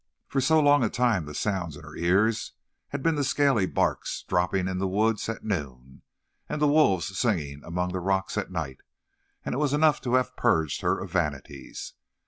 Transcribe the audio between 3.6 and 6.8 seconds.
barks dropping in the woods at noon, and the